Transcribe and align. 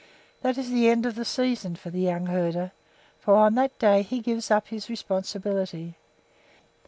That 0.41 0.57
is 0.57 0.71
the 0.71 0.89
end 0.89 1.05
of 1.05 1.13
the 1.13 1.23
season 1.23 1.75
for 1.75 1.91
the 1.91 2.01
young 2.01 2.25
herder, 2.25 2.71
for 3.19 3.35
on 3.35 3.53
that 3.53 3.77
day 3.77 4.01
he 4.01 4.19
gives 4.19 4.49
up 4.49 4.69
his 4.69 4.89
responsibility. 4.89 5.95